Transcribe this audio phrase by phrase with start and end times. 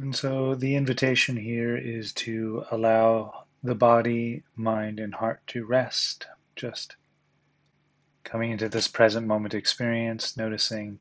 [0.00, 6.26] And so the invitation here is to allow the body, mind, and heart to rest.
[6.56, 6.96] Just
[8.24, 11.00] coming into this present moment experience, noticing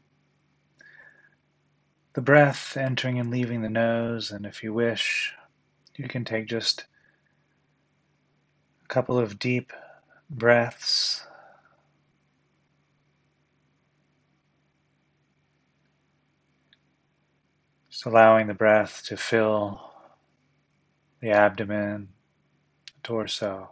[2.12, 4.32] the breath entering and leaving the nose.
[4.32, 5.34] And if you wish,
[5.96, 6.84] you can take just
[8.84, 9.72] a couple of deep
[10.30, 11.26] breaths
[18.00, 19.92] Just allowing the breath to fill
[21.20, 22.08] the abdomen,
[22.86, 23.72] the torso.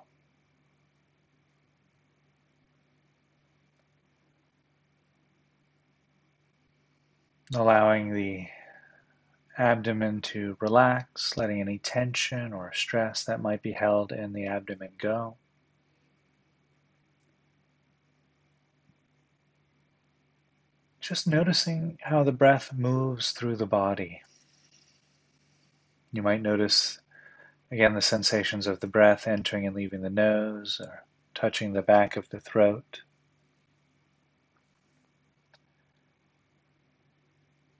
[7.55, 8.47] Allowing the
[9.57, 14.91] abdomen to relax, letting any tension or stress that might be held in the abdomen
[14.97, 15.37] go.
[21.07, 24.23] Just noticing how the breath moves through the body.
[26.11, 26.99] You might notice
[27.71, 32.17] again the sensations of the breath entering and leaving the nose or touching the back
[32.17, 33.03] of the throat.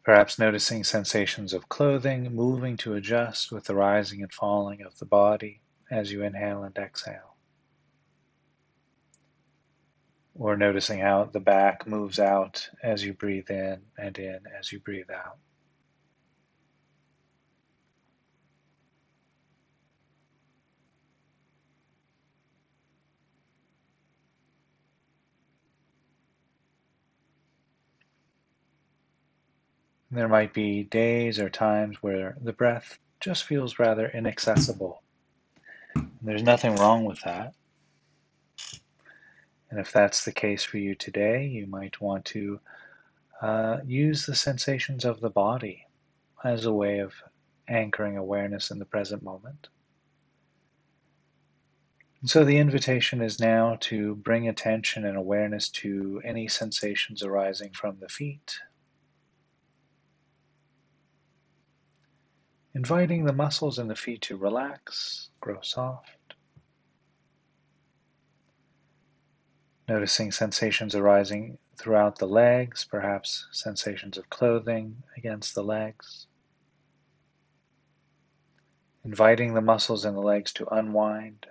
[0.06, 5.06] Perhaps noticing sensations of clothing moving to adjust with the rising and falling of the
[5.06, 5.60] body
[5.92, 7.37] as you inhale and exhale.
[10.40, 14.80] Or noticing how the back moves out as you breathe in and in as you
[14.80, 15.38] breathe out.
[30.10, 35.02] There might be days or times where the breath just feels rather inaccessible.
[36.22, 37.54] There's nothing wrong with that.
[39.70, 42.60] And if that's the case for you today, you might want to
[43.42, 45.86] uh, use the sensations of the body
[46.44, 47.14] as a way of
[47.68, 49.68] anchoring awareness in the present moment.
[52.22, 57.72] And so the invitation is now to bring attention and awareness to any sensations arising
[57.74, 58.58] from the feet.
[62.74, 66.17] Inviting the muscles in the feet to relax, grow soft.
[69.88, 76.28] Noticing sensations arising throughout the legs, perhaps sensations of clothing against the legs.
[79.06, 81.46] Inviting the muscles in the legs to unwind.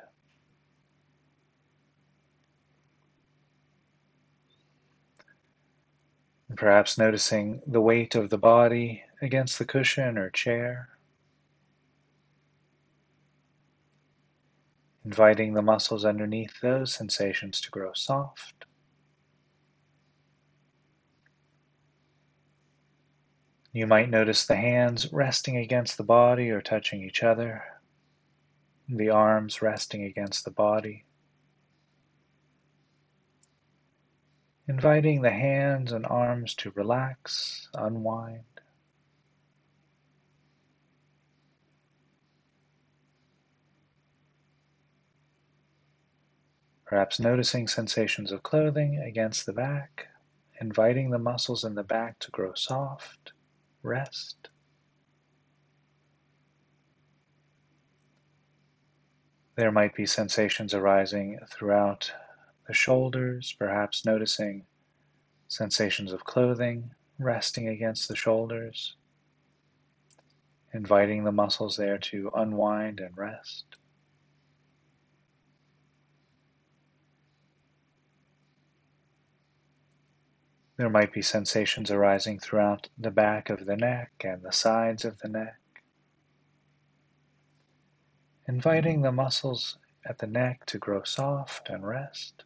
[6.54, 10.90] Perhaps noticing the weight of the body against the cushion or chair.
[15.06, 18.64] Inviting the muscles underneath those sensations to grow soft.
[23.72, 27.62] You might notice the hands resting against the body or touching each other,
[28.88, 31.04] the arms resting against the body.
[34.66, 38.55] Inviting the hands and arms to relax, unwind.
[46.86, 50.06] Perhaps noticing sensations of clothing against the back,
[50.60, 53.32] inviting the muscles in the back to grow soft,
[53.82, 54.48] rest.
[59.56, 62.12] There might be sensations arising throughout
[62.68, 64.66] the shoulders, perhaps noticing
[65.48, 68.94] sensations of clothing resting against the shoulders,
[70.72, 73.64] inviting the muscles there to unwind and rest.
[80.76, 85.18] There might be sensations arising throughout the back of the neck and the sides of
[85.18, 85.58] the neck.
[88.46, 92.44] Inviting the muscles at the neck to grow soft and rest.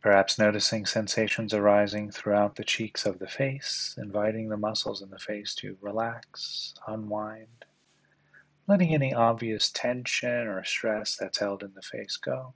[0.00, 5.18] Perhaps noticing sensations arising throughout the cheeks of the face, inviting the muscles in the
[5.18, 7.66] face to relax, unwind
[8.70, 12.54] letting any obvious tension or stress that's held in the face go.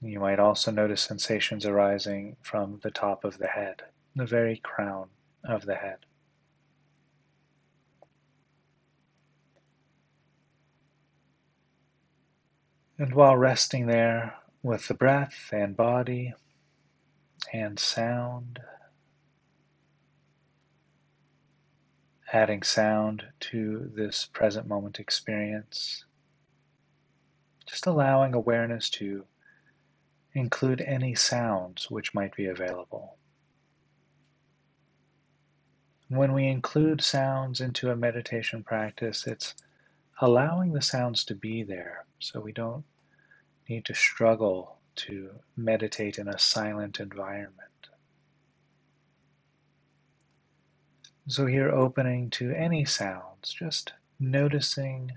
[0.00, 3.82] You might also notice sensations arising from the top of the head,
[4.14, 5.08] the very crown
[5.42, 5.98] of the head.
[12.98, 16.34] And while resting there with the breath and body
[17.52, 18.60] and sound,
[22.32, 26.04] adding sound to this present moment experience.
[27.66, 29.24] Just allowing awareness to
[30.34, 33.16] include any sounds which might be available.
[36.08, 39.54] When we include sounds into a meditation practice, it's
[40.20, 42.84] allowing the sounds to be there so we don't
[43.68, 47.67] need to struggle to meditate in a silent environment.
[51.30, 55.12] So, here opening to any sounds, just noticing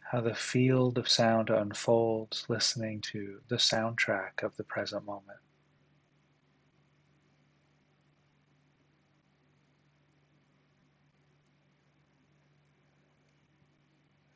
[0.00, 5.38] how the field of sound unfolds, listening to the soundtrack of the present moment.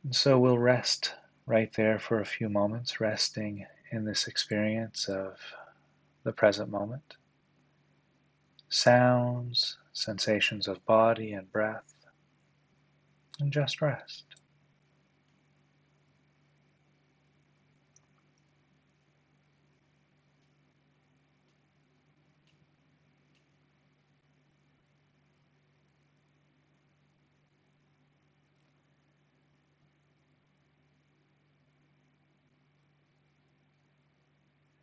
[0.05, 1.15] And so we'll rest
[1.47, 5.39] right there for a few moments, resting in this experience of
[6.25, 7.17] the present moment.
[8.69, 11.95] Sounds, sensations of body and breath,
[13.39, 14.30] and just rest.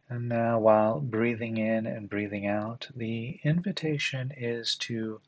[0.09, 5.19] And now, while breathing in and breathing out, the invitation is to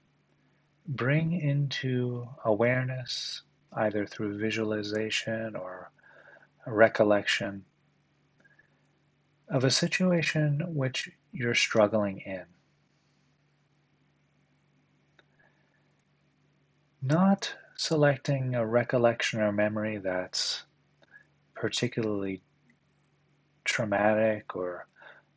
[0.88, 3.42] bring into awareness,
[3.74, 5.92] either through visualization or
[6.66, 7.66] recollection,
[9.50, 12.46] of a situation which you're struggling in.
[17.02, 20.64] Not selecting a recollection or memory that's
[21.54, 22.42] particularly
[23.70, 24.88] traumatic or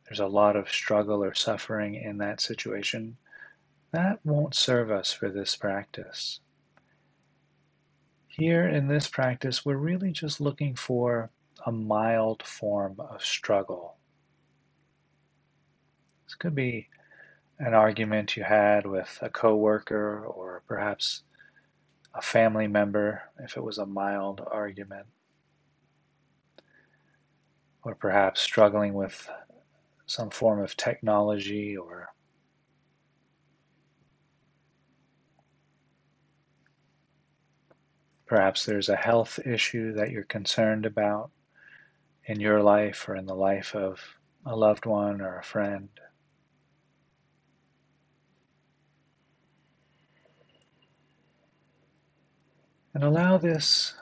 [0.05, 3.17] there's a lot of struggle or suffering in that situation,
[3.91, 6.39] that won't serve us for this practice.
[8.27, 11.29] Here in this practice, we're really just looking for
[11.65, 13.95] a mild form of struggle.
[16.25, 16.89] This could be
[17.59, 21.23] an argument you had with a coworker or perhaps
[22.15, 25.05] a family member if it was a mild argument
[27.83, 29.29] or perhaps struggling with
[30.05, 32.09] some form of technology or
[38.25, 41.29] perhaps there's a health issue that you're concerned about
[42.25, 43.99] in your life or in the life of
[44.45, 45.89] a loved one or a friend.
[52.93, 53.93] And allow this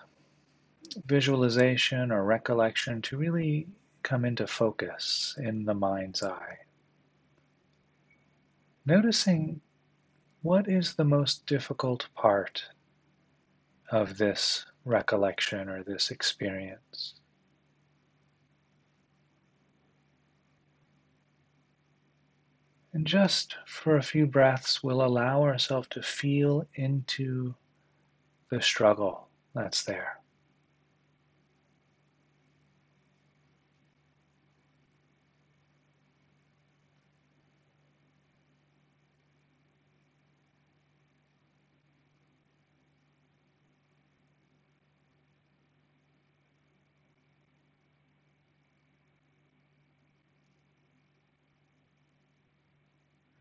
[1.06, 3.68] visualization or recollection to really
[4.04, 6.58] come into focus in the mind's eye.
[8.86, 9.62] Noticing
[10.42, 12.64] what is the most difficult part
[13.92, 17.16] of this recollection or this experience.
[22.94, 27.56] And just for a few breaths, we'll allow ourselves to feel into
[28.50, 30.21] the struggle that's there.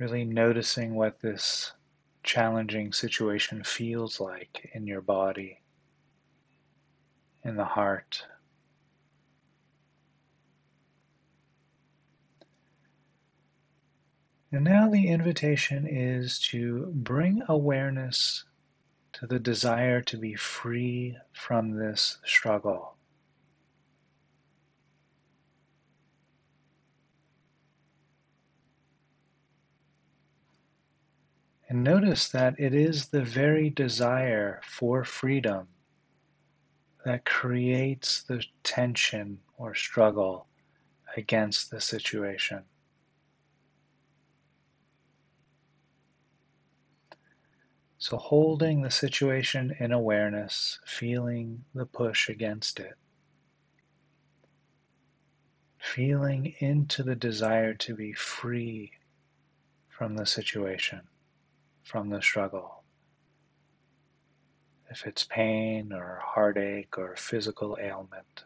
[0.00, 1.74] Really noticing what this
[2.22, 5.60] challenging situation feels like in your body,
[7.44, 8.24] in the heart.
[14.50, 18.46] And now the invitation is to bring awareness
[19.12, 22.96] to the desire to be free from this struggle.
[31.70, 35.68] And notice that it is the very desire for freedom
[37.04, 40.48] that creates the tension or struggle
[41.16, 42.64] against the situation.
[47.98, 52.98] So, holding the situation in awareness, feeling the push against it,
[55.78, 58.90] feeling into the desire to be free
[59.88, 61.02] from the situation
[61.90, 62.84] from the struggle.
[64.88, 68.44] If it's pain or heartache or physical ailment.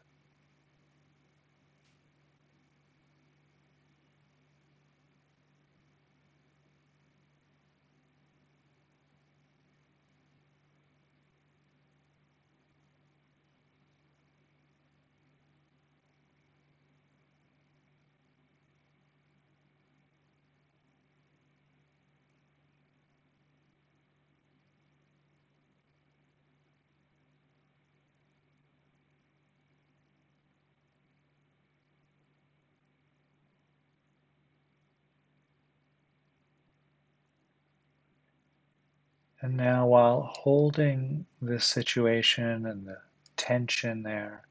[39.43, 42.99] And now, while holding this situation and the
[43.37, 44.47] tension there,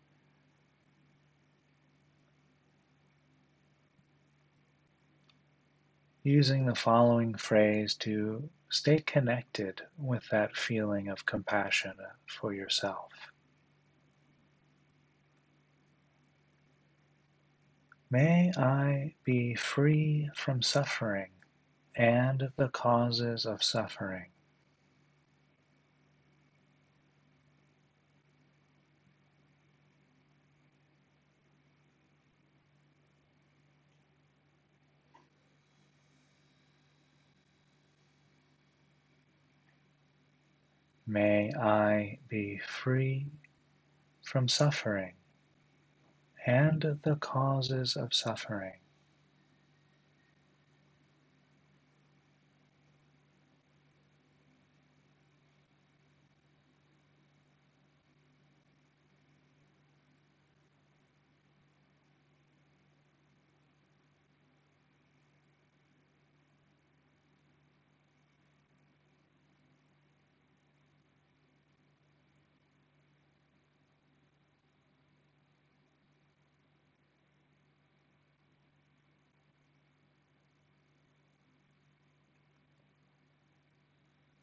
[6.23, 11.93] using the following phrase to stay connected with that feeling of compassion
[12.27, 13.11] for yourself.
[18.09, 21.31] May I be free from suffering
[21.95, 24.32] and the causes of suffering.
[41.13, 43.27] May I be free
[44.23, 45.13] from suffering
[46.47, 48.79] and the causes of suffering.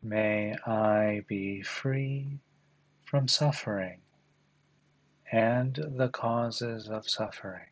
[0.03, 2.39] May I be free
[3.05, 4.01] from suffering
[5.33, 7.69] and the causes of suffering.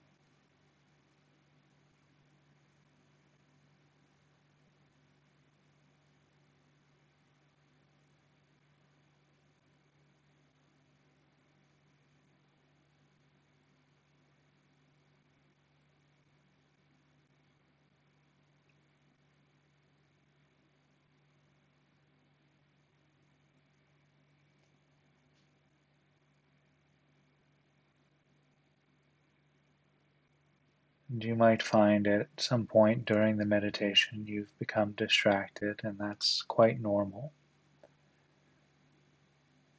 [31.09, 36.81] You might find at some point during the meditation you've become distracted, and that's quite
[36.81, 37.33] normal.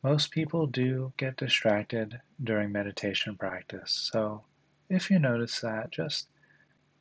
[0.01, 4.43] Most people do get distracted during meditation practice, so
[4.89, 6.29] if you notice that, just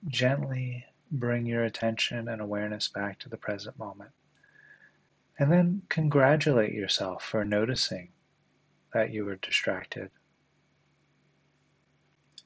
[0.09, 4.11] gently bring your attention and awareness back to the present moment.
[5.39, 8.11] And then congratulate yourself for noticing
[8.93, 10.11] that you were distracted.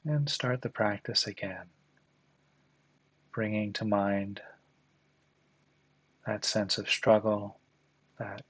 [0.05, 1.65] And start the practice again,
[3.33, 4.41] bringing to mind
[6.25, 7.57] that sense of struggle,
[8.19, 8.43] that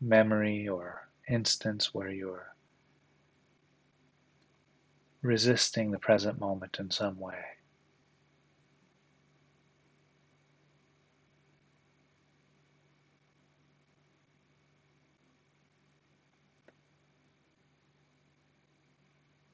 [0.00, 2.48] memory or instance where you're
[5.22, 7.38] resisting the present moment in some way.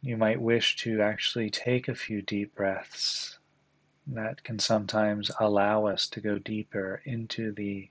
[0.01, 3.38] You might wish to actually take a few deep breaths.
[4.11, 7.91] That can sometimes allow us to go deeper into the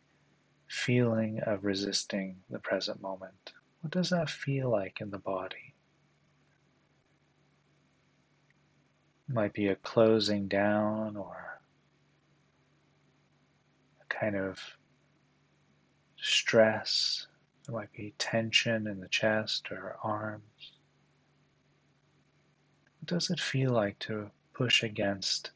[0.65, 3.53] feeling of resisting the present moment.
[3.81, 5.75] What does that feel like in the body?
[9.29, 11.61] It might be a closing down or
[14.01, 14.59] a kind of
[16.15, 17.27] stress.
[17.65, 20.71] There might be tension in the chest or arms.
[22.99, 25.51] What does it feel like to push against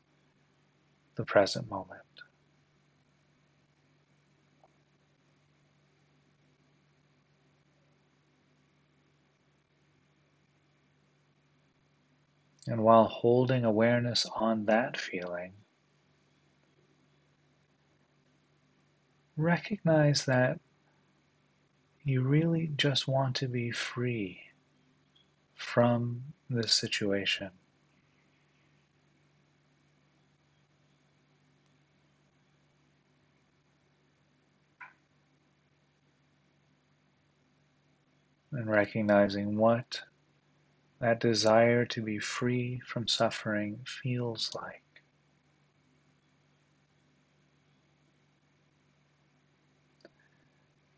[1.15, 2.01] the present moment?
[12.67, 15.53] And while holding awareness on that feeling,
[19.35, 20.59] recognize that
[22.03, 24.39] you really just want to be free
[25.55, 27.49] from this situation.
[38.53, 40.01] And recognizing what
[40.99, 44.83] that desire to be free from suffering feels like.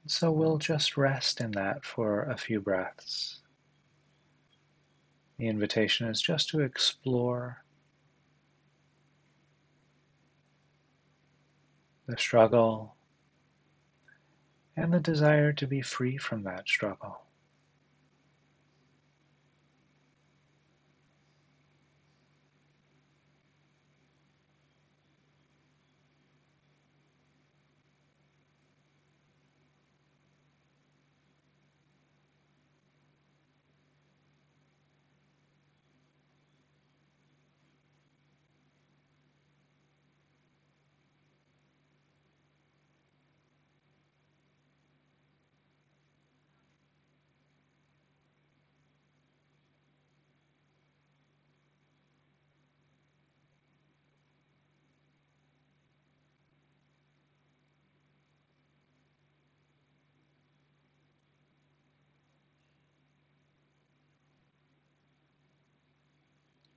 [0.06, 3.42] So we'll just rest in that for a few breaths.
[5.38, 7.64] The invitation is just to explore
[12.08, 12.96] the struggle
[14.76, 17.23] and the desire to be free from that struggle.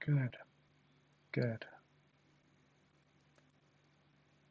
[0.06, 0.36] Good.
[1.32, 1.64] Good.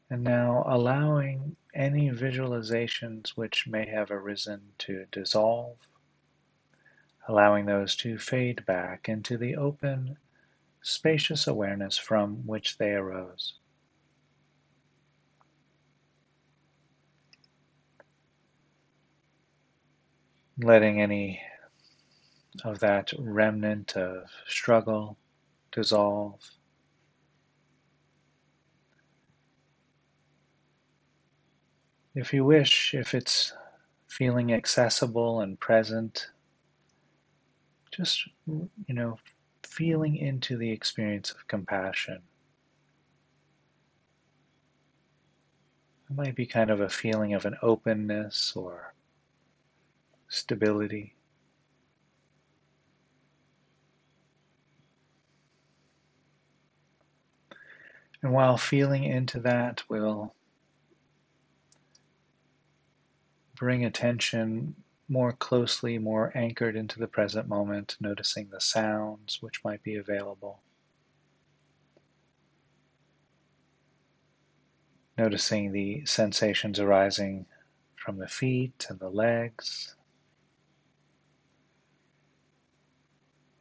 [0.10, 5.78] And now allowing any visualizations which may have arisen to dissolve,
[7.30, 10.18] allowing those to fade back into the open,
[10.82, 13.58] spacious awareness from which they arose.
[20.58, 21.42] Letting any
[22.66, 25.18] of that remnant of struggle
[25.76, 26.40] dissolve.
[32.16, 33.52] If you wish, if it's
[34.08, 36.30] feeling accessible and present,
[37.92, 39.18] just, you know,
[39.64, 42.22] feeling into the experience of compassion.
[46.10, 48.94] It might be kind of a feeling of an openness or
[50.30, 51.15] stability.
[58.26, 60.34] And while feeling into that, we'll
[63.54, 64.74] bring attention
[65.08, 70.64] more closely, more anchored into the present moment, noticing the sounds which might be available.
[75.20, 77.46] Noticing the sensations arising
[77.96, 79.96] from the feet and the legs,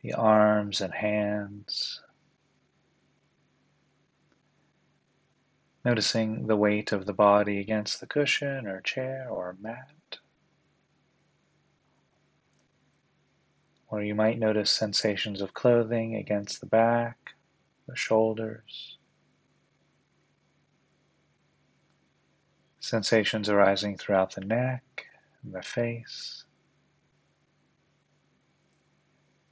[0.00, 2.00] the arms and hands.
[5.84, 10.18] Noticing the weight of the body against the cushion or chair or mat.
[13.88, 17.34] Or you might notice sensations of clothing against the back,
[17.86, 18.96] the shoulders.
[22.80, 25.06] Sensations arising throughout the neck
[25.42, 26.44] and the face.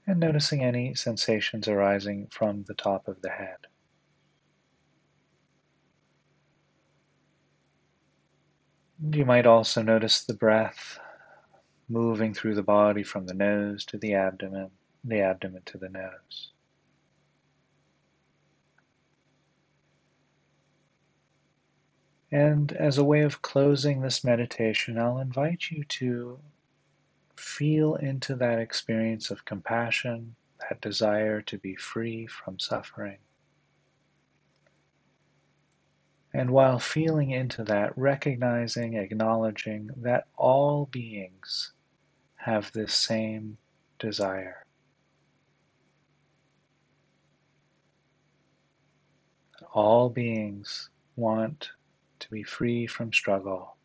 [0.06, 3.66] And noticing any sensations arising from the top of the head.
[9.10, 11.00] You might also notice the breath
[11.88, 14.70] moving through the body from the nose to the abdomen,
[15.02, 16.52] the abdomen to the nose.
[22.30, 26.38] And as a way of closing this meditation, I'll invite you to
[27.36, 33.18] feel into that experience of compassion, that desire to be free from suffering.
[36.34, 41.72] And while feeling into that, recognizing, acknowledging that all beings
[42.36, 43.58] have this same
[43.98, 44.64] desire.
[49.72, 51.70] All beings want
[52.20, 53.76] to be free from struggle.